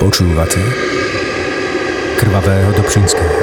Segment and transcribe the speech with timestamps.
[0.00, 0.56] Počúvate
[2.16, 3.36] Krvavého Dobšinského.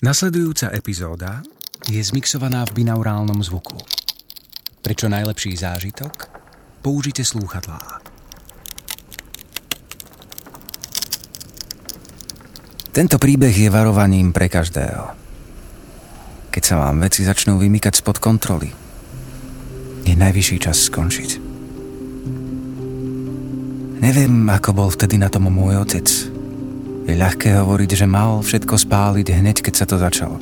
[0.00, 1.44] Nasledujúca epizóda
[1.86, 3.78] je zmixovaná v binaurálnom zvuku.
[4.82, 6.32] Prečo najlepší zážitok?
[6.80, 8.01] Použite slúchadlá.
[12.92, 15.16] Tento príbeh je varovaním pre každého.
[16.52, 18.68] Keď sa vám veci začnú vymykať spod kontroly,
[20.04, 21.40] je najvyšší čas skončiť.
[23.96, 26.04] Neviem, ako bol vtedy na tom môj otec.
[27.08, 30.36] Je ľahké hovoriť, že mal všetko spáliť hneď, keď sa to začalo.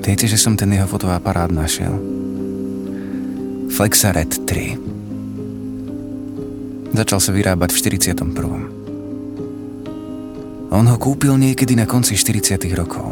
[0.00, 1.92] Viete, že som ten jeho fotoaparát našiel?
[3.68, 4.80] Flexaret 3.
[6.96, 8.81] Začal sa vyrábať v 41.
[10.72, 13.04] On ho kúpil niekedy na konci 40 rokov.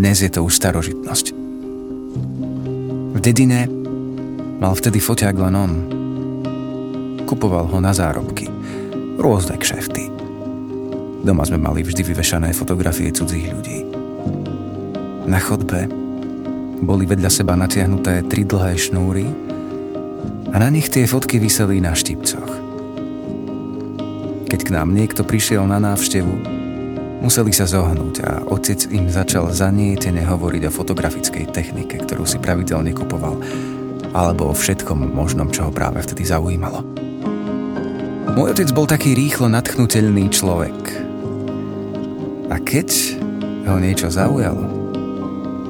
[0.00, 1.26] Dnes je to už starožitnosť.
[3.12, 3.68] V dedine
[4.64, 5.72] mal vtedy foťák len on.
[7.28, 8.48] Kupoval ho na zárobky.
[9.20, 10.08] Rôzne kšefty.
[11.20, 13.84] Doma sme mali vždy vyvešané fotografie cudzích ľudí.
[15.28, 15.84] Na chodbe
[16.80, 19.28] boli vedľa seba natiahnuté tri dlhé šnúry
[20.48, 22.69] a na nich tie fotky vyseli na štipcoch.
[24.50, 26.34] Keď k nám niekto prišiel na návštevu,
[27.22, 32.90] museli sa zohnúť a otec im začal zanietene hovoriť o fotografickej technike, ktorú si pravidelne
[32.90, 33.38] kupoval,
[34.10, 36.82] alebo o všetkom možnom, čo ho práve vtedy zaujímalo.
[38.34, 40.78] Môj otec bol taký rýchlo natchnutelný človek.
[42.50, 42.90] A keď
[43.70, 44.66] ho niečo zaujalo,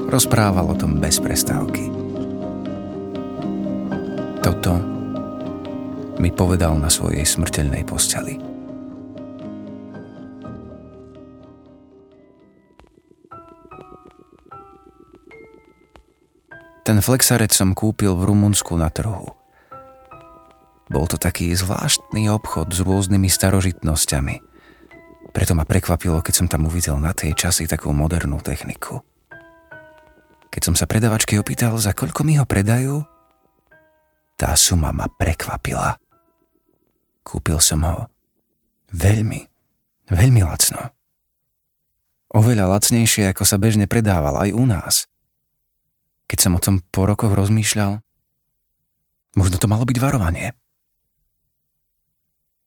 [0.09, 1.85] rozprával o tom bez prestávky.
[4.41, 4.73] Toto
[6.17, 8.50] mi povedal na svojej smrteľnej posteli.
[16.91, 19.31] Ten flexaret som kúpil v Rumunsku na trhu.
[20.91, 24.35] Bol to taký zvláštny obchod s rôznymi starožitnosťami.
[25.31, 28.99] Preto ma prekvapilo, keď som tam uvidel na tej časy takú modernú techniku.
[30.51, 32.99] Keď som sa predavačky opýtal, za koľko mi ho predajú,
[34.35, 35.95] tá suma ma prekvapila.
[37.23, 38.11] Kúpil som ho
[38.91, 39.47] veľmi,
[40.11, 40.91] veľmi lacno.
[42.35, 44.95] Oveľa lacnejšie, ako sa bežne predával aj u nás–
[46.31, 47.99] keď som o tom po rokoch rozmýšľal,
[49.35, 50.55] možno to malo byť varovanie.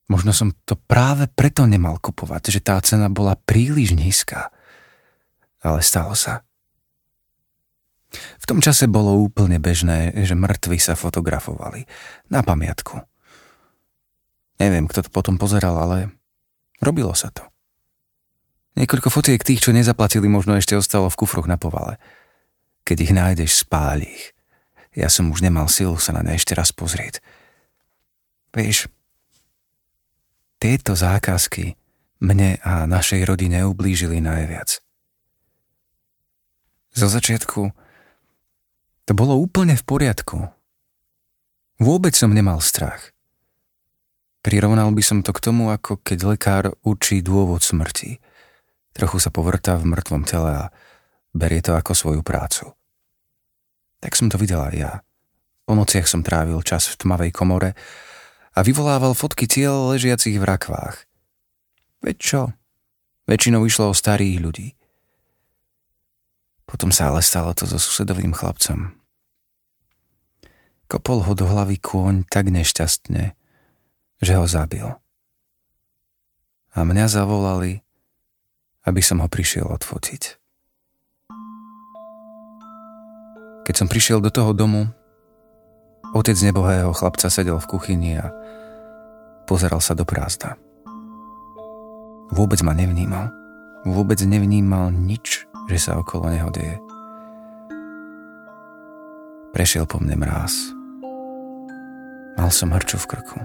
[0.04, 4.52] Možno som to práve preto nemal kupovať, že tá cena bola príliš nízka.
[5.64, 6.44] Ale stalo sa.
[8.12, 11.88] V tom čase bolo úplne bežné, že mŕtvi sa fotografovali.
[12.28, 13.00] Na pamiatku.
[14.60, 16.12] Neviem, kto to potom pozeral, ale
[16.84, 17.48] robilo sa to.
[18.76, 21.96] Niekoľko fotiek tých, čo nezaplatili, možno ešte ostalo v kufroch na povale.
[22.84, 24.24] Keď ich nájdeš, spáli ich.
[24.94, 27.18] Ja som už nemal silu sa na ne ešte raz pozrieť.
[28.54, 28.86] Vieš,
[30.62, 31.74] tieto zákazky
[32.22, 34.78] mne a našej rodine ublížili najviac.
[36.94, 37.74] Zo začiatku
[39.04, 40.38] to bolo úplne v poriadku.
[41.82, 43.10] Vôbec som nemal strach.
[44.46, 48.22] Prirovnal by som to k tomu, ako keď lekár učí dôvod smrti.
[48.94, 50.64] Trochu sa povrtá v mŕtvom tele a
[51.34, 52.70] berie to ako svoju prácu.
[53.98, 54.92] Tak som to videl aj ja.
[55.66, 57.74] Po nociach som trávil čas v tmavej komore
[58.54, 61.04] a vyvolával fotky tiel ležiacich v rakvách.
[62.04, 62.40] Veď čo?
[63.26, 64.68] Väčšinou išlo o starých ľudí.
[66.68, 68.92] Potom sa ale stalo to so susedovým chlapcom.
[70.84, 73.32] Kopol ho do hlavy kôň tak nešťastne,
[74.20, 74.84] že ho zabil.
[76.76, 77.80] A mňa zavolali,
[78.84, 80.43] aby som ho prišiel odfotiť.
[83.64, 84.92] Keď som prišiel do toho domu,
[86.12, 88.28] otec nebohého chlapca sedel v kuchyni a
[89.48, 90.60] pozeral sa do prázdna.
[92.28, 93.32] Vôbec ma nevnímal.
[93.88, 96.76] Vôbec nevnímal nič, že sa okolo neho deje.
[99.56, 100.52] Prešiel po mne mráz.
[102.36, 103.38] Mal som hrču v krku.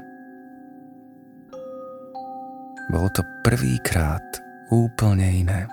[2.92, 4.26] Bolo to prvýkrát
[4.74, 5.70] úplne iné.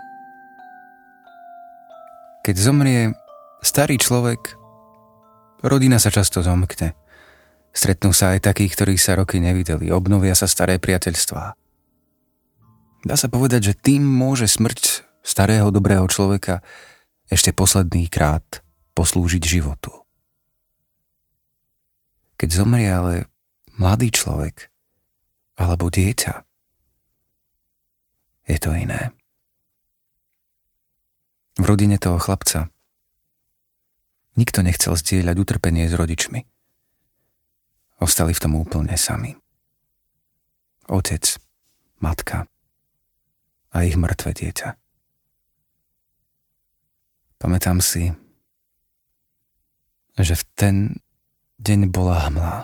[2.44, 3.16] Keď zomrie
[3.64, 4.56] Starý človek,
[5.64, 6.92] rodina sa často zomkne.
[7.76, 11.44] Stretnú sa aj takí, ktorí sa roky nevideli, obnovia sa staré priateľstvá.
[13.04, 16.64] Dá sa povedať, že tým môže smrť starého dobrého človeka
[17.28, 18.64] ešte posledný krát
[18.96, 19.92] poslúžiť životu.
[22.40, 23.28] Keď zomrie ale
[23.76, 24.72] mladý človek
[25.60, 26.34] alebo dieťa,
[28.46, 29.10] je to iné.
[31.56, 32.70] V rodine toho chlapca
[34.36, 36.44] nikto nechcel zdieľať utrpenie s rodičmi.
[37.98, 39.32] Ostali v tom úplne sami.
[40.86, 41.40] Otec,
[41.98, 42.46] matka
[43.72, 44.76] a ich mŕtve dieťa.
[47.36, 48.12] Pamätám si,
[50.16, 50.76] že v ten
[51.60, 52.56] deň bola hmla.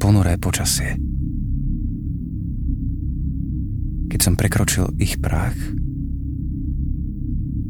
[0.00, 0.96] Ponuré počasie.
[4.10, 5.56] Keď som prekročil ich prach,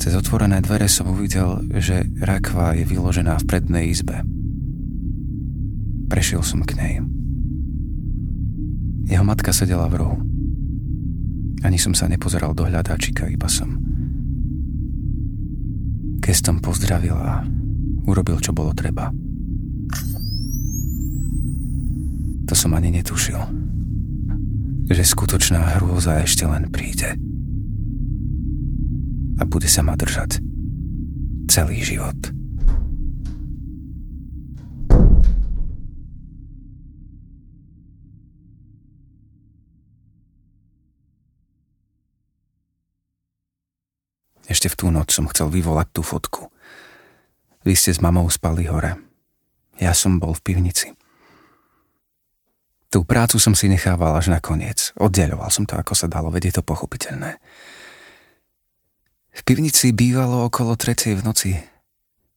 [0.00, 4.25] cez otvorené dvere som uvidel, že rakva je vyložená v prednej izbe.
[6.08, 6.94] Prešiel som k nej.
[9.12, 10.17] Jeho matka sedela v rohu.
[11.61, 13.76] Ani som sa nepozeral do hľadáčika, iba som
[16.25, 17.44] gestom pozdravil a
[18.08, 19.12] urobil, čo bolo treba.
[22.49, 23.41] To som ani netušil,
[24.88, 27.19] že skutočná hrôza ešte len príde
[29.41, 30.45] a bude sa ma držať
[31.49, 32.15] celý život.
[44.51, 46.51] Ešte v tú noc som chcel vyvolať tú fotku.
[47.63, 48.99] Vy ste s mamou spali hore.
[49.79, 50.91] Ja som bol v pivnici.
[52.91, 54.91] Tú prácu som si nechával až na koniec.
[54.99, 57.39] Oddeľoval som to, ako sa dalo, vedieť to pochopiteľné.
[59.31, 61.50] V pivnici bývalo okolo tretej v noci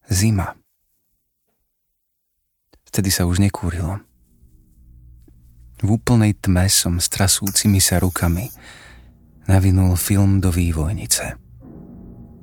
[0.06, 0.54] zima.
[2.86, 3.98] Vtedy sa už nekúrilo.
[5.82, 8.48] V úplnej tme som s trasúcimi sa rukami
[9.50, 11.36] navinul film do vývojnice.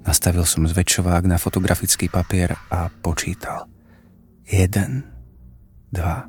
[0.05, 3.71] Nastavil som zväčšovák na fotografický papier a počítal.
[4.45, 5.07] Jeden,
[5.89, 6.27] dva,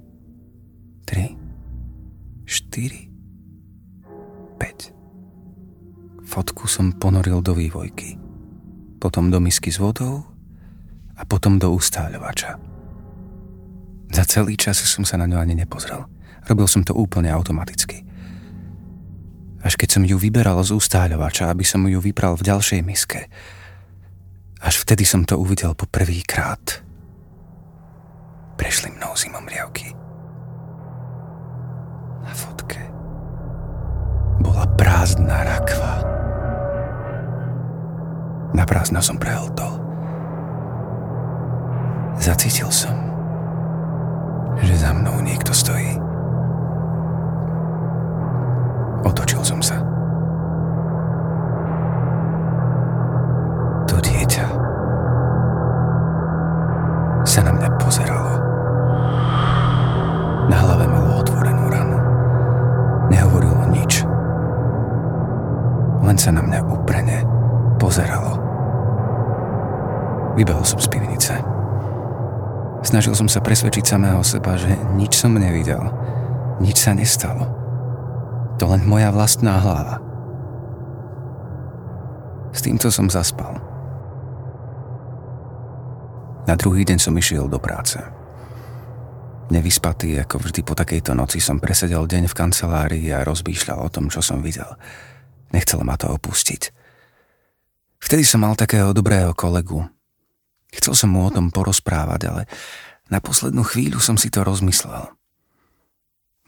[1.02, 1.34] tri,
[2.46, 3.10] štyri,
[4.62, 5.01] päť.
[6.32, 8.17] Fotku som ponoril do vývojky,
[8.96, 10.25] potom do misky s vodou
[11.12, 12.56] a potom do ustáľovača.
[14.08, 16.08] Za celý čas som sa na ňu ani nepozrel.
[16.49, 18.00] Robil som to úplne automaticky.
[19.61, 23.28] Až keď som ju vyberal z ustáľovača, aby som ju vypral v ďalšej miske,
[24.64, 26.81] až vtedy som to uvidel po prvý krát.
[28.56, 29.93] Prešli mnou zimom riavky.
[32.25, 32.81] Na fotke
[34.40, 36.21] bola prázdna rakva.
[38.52, 39.81] Na prázdno som prehltol.
[42.20, 42.94] Zacítil som,
[44.60, 45.96] že za mnou niekto stojí.
[49.02, 49.81] Otočil som sa.
[53.90, 54.46] To dieťa
[57.26, 58.34] sa na mňa pozeralo.
[60.52, 61.99] Na hlave malo otvorenú ranu.
[63.08, 64.04] Nehovorilo nič.
[66.02, 67.25] Len sa na mňa uprene
[67.82, 68.31] pozeralo.
[70.32, 71.37] Vybehol som z pivnice.
[72.82, 75.81] Snažil som sa presvedčiť samého seba, že nič som nevidel.
[76.58, 77.46] Nič sa nestalo.
[78.56, 80.00] To len moja vlastná hlava.
[82.52, 83.61] S týmto som zaspal.
[86.49, 88.02] Na druhý deň som išiel do práce.
[89.52, 94.08] Nevyspatý, ako vždy po takejto noci som presedel deň v kancelárii a rozmýšľal o tom,
[94.08, 94.69] čo som videl.
[95.52, 96.73] Nechcelo ma to opustiť.
[98.02, 99.87] Vtedy som mal takého dobrého kolegu.
[100.73, 102.43] Chcel som mu o tom porozprávať, ale
[103.12, 105.12] na poslednú chvíľu som si to rozmyslel.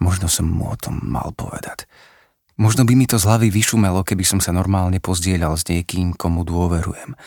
[0.00, 1.85] Možno som mu o tom mal povedať.
[2.57, 6.47] Možno by mi to z hlavy vyšumelo, keby som sa normálne pozdieľal s niekým, komu
[6.47, 7.19] dôverujem.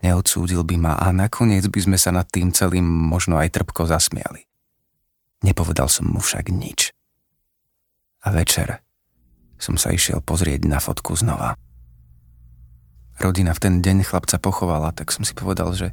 [0.00, 4.48] Neodsúdil by ma a nakoniec by sme sa nad tým celým možno aj trpko zasmiali.
[5.40, 6.92] Nepovedal som mu však nič.
[8.26, 8.84] A večer
[9.56, 11.56] som sa išiel pozrieť na fotku znova
[13.20, 15.92] rodina v ten deň chlapca pochovala, tak som si povedal, že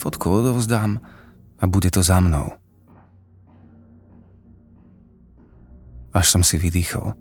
[0.00, 1.00] fotku odovzdám
[1.58, 2.56] a bude to za mnou.
[6.16, 7.12] Až som si vydýchol,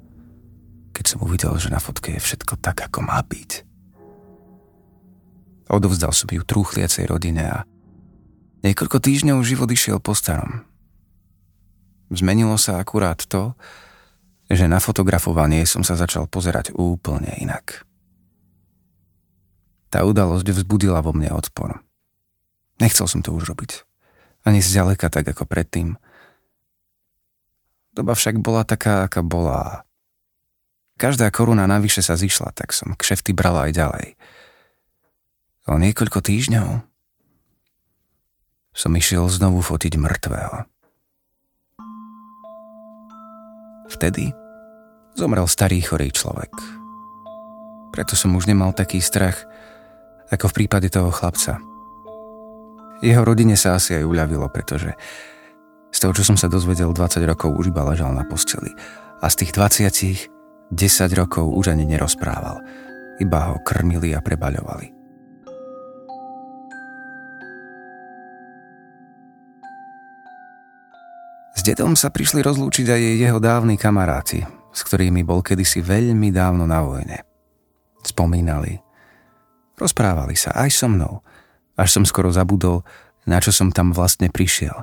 [0.95, 3.67] keď som uvidel, že na fotke je všetko tak, ako má byť.
[5.67, 7.57] Odovzdal som ju trúchliacej rodine a
[8.63, 10.63] niekoľko týždňov život išiel po starom.
[12.07, 13.51] Zmenilo sa akurát to,
[14.47, 17.86] že na fotografovanie som sa začal pozerať úplne inak.
[19.87, 21.79] Tá udalosť vzbudila vo mne odpor.
[22.77, 23.87] Nechcel som to už robiť.
[24.43, 25.95] Ani zďaleka tak ako predtým.
[27.95, 29.87] Doba však bola taká, aká bola.
[31.01, 34.07] Každá koruna navyše sa zišla, tak som kšefty brala aj ďalej.
[35.67, 36.69] O niekoľko týždňov
[38.77, 40.57] som išiel znovu fotiť mŕtvého.
[43.89, 44.29] Vtedy
[45.17, 46.53] zomrel starý chorý človek.
[47.89, 49.41] Preto som už nemal taký strach,
[50.31, 51.59] ako v prípade toho chlapca.
[52.99, 54.97] Jeho rodine sa asi aj uľavilo, pretože
[55.93, 58.73] z toho, čo som sa dozvedel 20 rokov, už iba ležal na posteli.
[59.21, 62.59] A z tých 20 10 rokov už ani nerozprával.
[63.23, 64.91] Iba ho krmili a prebaľovali.
[71.57, 76.69] S detom sa prišli rozlúčiť aj jeho dávni kamaráti, s ktorými bol kedysi veľmi dávno
[76.69, 77.25] na vojne.
[78.05, 78.86] Spomínali.
[79.77, 81.21] Rozprávali sa aj so mnou,
[81.77, 82.81] až som skoro zabudol,
[83.29, 84.73] na čo som tam vlastne prišiel.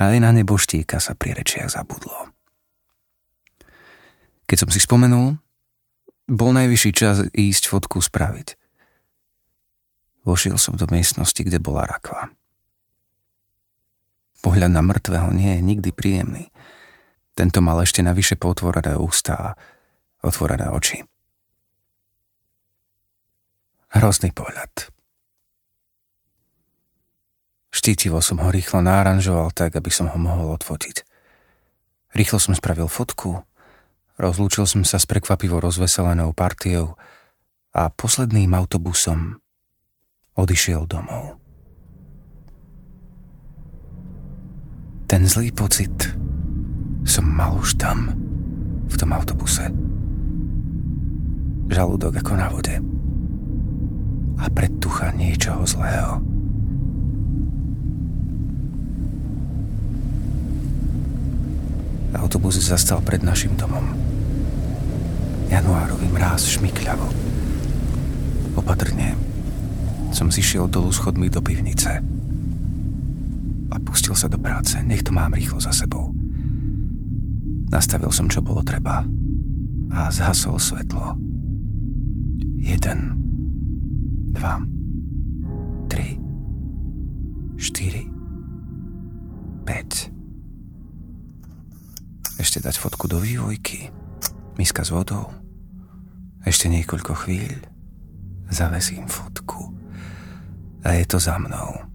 [0.00, 2.32] Aj na neboštíka sa pri rečiach zabudlo.
[4.48, 5.36] Keď som si spomenul,
[6.32, 8.56] bol najvyšší čas ísť fotku spraviť.
[10.24, 12.32] Vošiel som do miestnosti, kde bola rakva.
[14.42, 16.48] Pohľad na mŕtvého nie je nikdy príjemný.
[17.36, 19.50] Tento mal ešte navyše potvorené ústa a
[20.24, 21.11] otvorené oči.
[23.92, 24.88] Hrozný pohľad.
[27.68, 31.04] Štítivo som ho rýchlo náranžoval tak, aby som ho mohol odfotiť.
[32.16, 33.44] Rýchlo som spravil fotku,
[34.16, 36.96] rozlúčil som sa s prekvapivo rozveselenou partiou
[37.76, 39.36] a posledným autobusom
[40.40, 41.36] odišiel domov.
[45.04, 46.16] Ten zlý pocit
[47.04, 48.16] som mal už tam,
[48.88, 49.68] v tom autobuse.
[51.68, 52.91] Žalúdok ako na vode.
[54.42, 56.18] A predtucha niečoho zlého.
[62.18, 63.94] Autobus zastal pred našim domom.
[65.46, 67.06] Januárový mráz šmykľavo.
[68.58, 69.14] Opatrne
[70.10, 72.02] som zišiel dolu schodmi do pivnice
[73.72, 74.76] a pustil sa do práce.
[74.82, 76.10] Nech to mám rýchlo za sebou.
[77.70, 79.06] Nastavil som, čo bolo treba
[79.92, 81.16] a zhasol svetlo.
[82.58, 83.21] Jeden,
[84.32, 84.58] dva,
[85.92, 86.16] tri,
[87.60, 88.08] štyri,
[89.68, 90.08] päť.
[92.40, 93.92] Ešte dať fotku do vývojky,
[94.56, 95.30] miska s vodou.
[96.42, 97.54] Ešte niekoľko chvíľ,
[98.50, 99.70] zavesím fotku
[100.82, 101.86] a je to za mnou.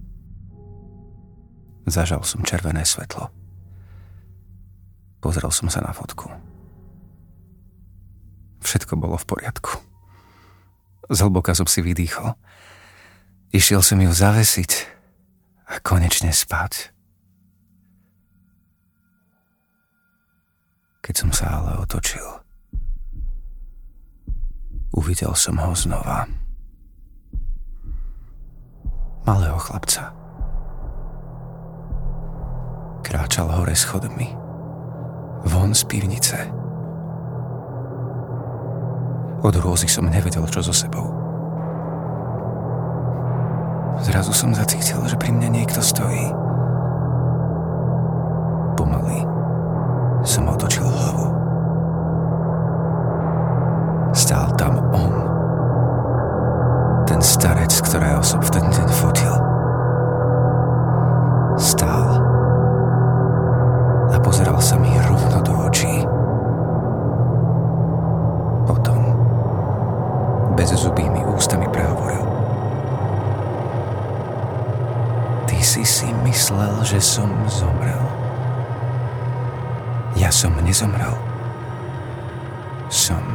[1.84, 3.28] Zažal som červené svetlo.
[5.20, 6.32] Pozrel som sa na fotku.
[8.64, 9.87] Všetko bolo v poriadku.
[11.08, 12.36] Zhlboka som si vydýchol.
[13.52, 14.72] Išiel som ju zavesiť
[15.72, 16.92] a konečne spať.
[21.00, 22.24] Keď som sa ale otočil,
[24.92, 26.28] uvidel som ho znova.
[29.24, 30.12] Malého chlapca
[33.08, 34.28] kráčal hore schodmi.
[35.48, 36.67] Von z pivnice.
[39.38, 41.06] Od hrôzy som nevedel, čo so sebou.
[44.02, 46.26] Zrazu som zacítil, že pri mne niekto stojí.
[48.74, 49.22] Pomaly
[50.26, 51.26] som otočil hlavu.
[54.10, 55.14] Stál tam on.
[57.06, 58.87] Ten starec, ktorého som v ten deň
[80.78, 81.10] Nezomrel.
[82.86, 83.34] Som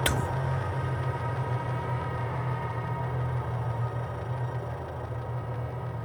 [0.00, 0.16] tu.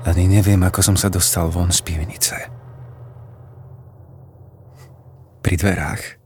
[0.04, 2.36] Ani neviem, ako som sa dostal von z pivnice.
[5.48, 6.20] Pri dverách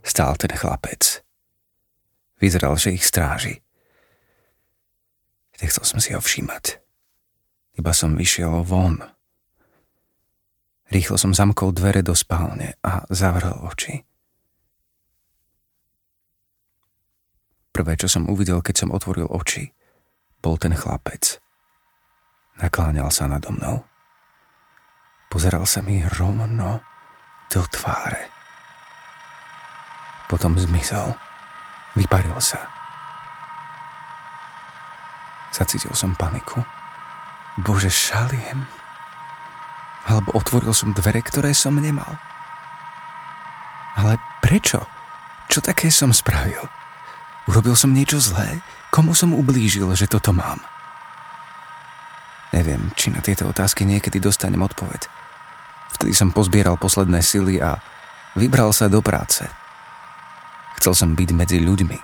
[0.00, 1.20] stál ten chlapec.
[2.40, 3.60] Vyzeral, že ich stráži.
[5.60, 6.80] Nechcel som si ho všímať.
[7.76, 9.04] Iba som vyšiel von.
[10.90, 14.02] Rýchlo som zamkol dvere do spálne a zavrel oči.
[17.70, 19.70] Prvé, čo som uvidel, keď som otvoril oči,
[20.42, 21.38] bol ten chlapec.
[22.58, 23.86] Nakláňal sa nado mnou.
[25.30, 26.82] Pozeral sa mi rovno
[27.46, 28.26] do tváre.
[30.26, 31.14] Potom zmizol.
[31.94, 32.66] Vyparil sa.
[35.54, 36.62] Zacítil som paniku.
[37.62, 38.79] Bože, šaliem.
[40.10, 42.18] Alebo otvoril som dvere, ktoré som nemal.
[43.94, 44.82] Ale prečo?
[45.46, 46.66] Čo také som spravil?
[47.46, 48.58] Urobil som niečo zlé?
[48.90, 50.58] Komu som ublížil, že toto mám?
[52.50, 55.06] Neviem, či na tieto otázky niekedy dostanem odpoveď.
[55.94, 57.78] Vtedy som pozbieral posledné sily a
[58.34, 59.46] vybral sa do práce–
[60.80, 61.98] Chcel som byť medzi ľuďmi.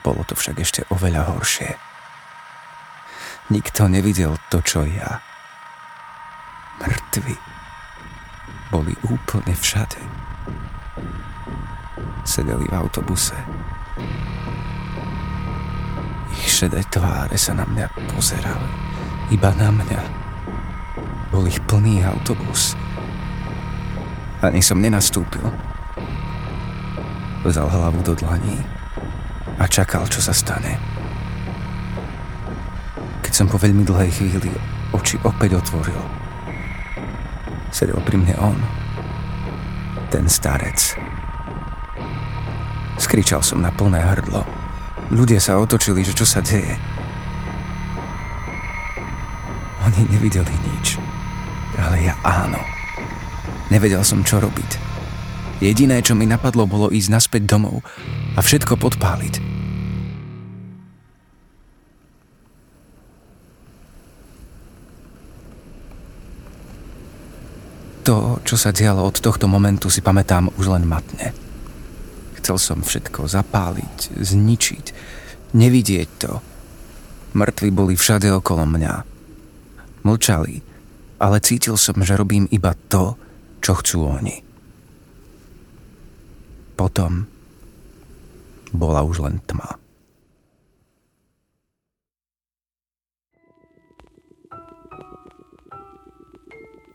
[0.00, 1.76] Bolo to však ešte oveľa horšie.
[3.52, 5.20] Nikto nevidel to, čo ja.
[6.78, 7.34] Mŕtvi
[8.70, 9.98] boli úplne všade.
[12.22, 13.34] Sedeli v autobuse.
[16.38, 18.70] Ich šedé tváre sa na mňa pozerali.
[19.32, 20.02] Iba na mňa.
[21.32, 22.76] Bol ich plný autobus.
[24.44, 25.44] Ani som nenastúpil.
[27.42, 28.60] Vzal hlavu do dlaní
[29.58, 30.78] a čakal, čo sa stane.
[33.24, 34.52] Keď som po veľmi dlhej chvíli
[34.94, 36.27] oči opäť otvoril,
[37.78, 38.58] sedel pri mne on,
[40.10, 40.98] ten starec.
[42.98, 44.42] Skričal som na plné hrdlo.
[45.14, 46.74] Ľudia sa otočili, že čo sa deje.
[49.86, 50.98] Oni nevideli nič,
[51.78, 52.58] ale ja áno.
[53.70, 54.90] Nevedel som, čo robiť.
[55.62, 57.86] Jediné, čo mi napadlo, bolo ísť naspäť domov
[58.34, 59.47] a všetko podpáliť.
[68.08, 71.36] To, čo sa dialo od tohto momentu, si pamätám už len matne.
[72.40, 74.86] Chcel som všetko zapáliť, zničiť,
[75.52, 76.40] nevidieť to.
[77.36, 78.94] Mŕtvi boli všade okolo mňa.
[80.08, 80.56] Mlčali,
[81.20, 83.20] ale cítil som, že robím iba to,
[83.60, 84.40] čo chcú oni.
[86.80, 87.28] Potom
[88.72, 89.76] bola už len tma.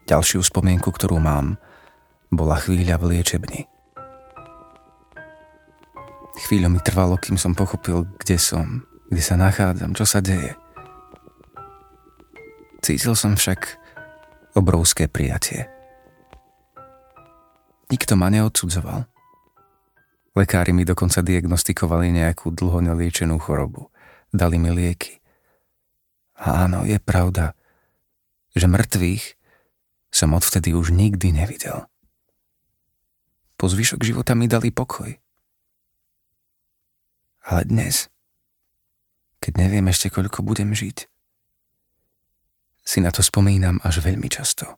[0.03, 1.55] Ďalšiu spomienku, ktorú mám,
[2.27, 3.72] bola chvíľa v liečebni.
[6.43, 10.60] Chvíľu mi trvalo, kým som pochopil, kde som, kde sa nachádzam, čo sa deje.
[12.83, 13.79] Cítil som však
[14.60, 15.72] obrovské prijatie.
[17.88, 19.07] Nikto ma neodsudzoval.
[20.33, 23.94] Lekári mi dokonca diagnostikovali nejakú dlho neliečenú chorobu.
[24.33, 25.22] Dali mi lieky.
[26.42, 27.53] A áno, je pravda,
[28.57, 29.43] že mŕtvych
[30.14, 31.90] som odvtedy už nikdy nevidel.
[33.58, 35.10] Po zvyšok života mi dali pokoj.
[37.50, 38.14] Ale dnes,
[39.42, 41.10] keď neviem ešte koľko budem žiť,
[42.86, 44.78] si na to spomínam až veľmi často.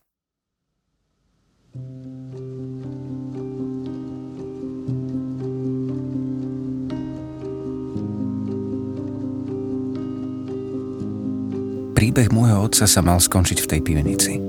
[11.92, 14.45] Príbeh môjho otca sa mal skončiť v tej pivnici.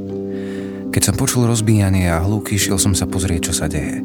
[0.98, 4.02] Keď som počul rozbíjanie a hľúky, šiel som sa pozrieť, čo sa deje.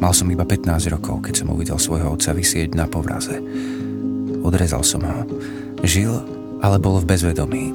[0.00, 3.36] Mal som iba 15 rokov, keď som uvidel svojho otca vysieť na povraze.
[4.40, 5.28] Odrezal som ho.
[5.84, 6.16] Žil,
[6.64, 7.68] ale bol v bezvedomí.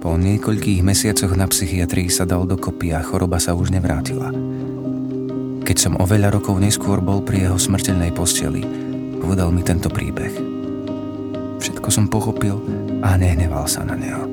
[0.00, 4.32] Po niekoľkých mesiacoch na psychiatrii sa dal dokopy a choroba sa už nevrátila.
[5.68, 8.64] Keď som oveľa rokov neskôr bol pri jeho smrteľnej posteli,
[9.20, 10.32] povedal mi tento príbeh.
[11.60, 12.56] Všetko som pochopil
[13.04, 14.24] a nehneval sa na neho.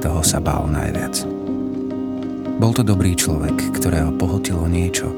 [0.00, 1.41] Toho sa bál najviac.
[2.62, 5.10] Bol to dobrý človek, ktorého pohotilo niečo,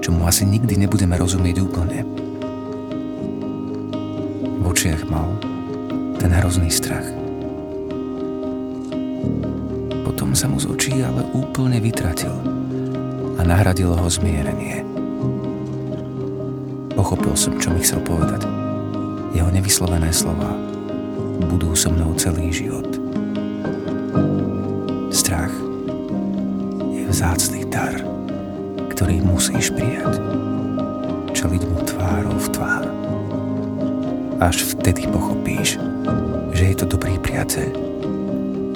[0.00, 2.00] čo mu asi nikdy nebudeme rozumieť úplne.
[4.56, 5.36] V očiach mal
[6.16, 7.04] ten hrozný strach.
[10.08, 12.32] Potom sa mu z očí ale úplne vytratil
[13.36, 14.80] a nahradilo ho zmierenie.
[16.96, 18.48] Pochopil som, čo mi chcel povedať.
[19.36, 20.56] Jeho nevyslovené slova
[21.52, 23.05] budú so mnou celý život.
[27.16, 27.96] Vzácný dar,
[28.92, 30.20] ktorý musíš prijať.
[31.32, 32.84] Čeliť mu tvárou v tvár.
[34.36, 35.80] Až vtedy pochopíš,
[36.52, 37.72] že je to dobrý priateľ,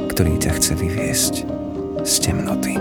[0.09, 1.35] ktorý ťa chce vyviesť
[2.01, 2.81] z temnoty.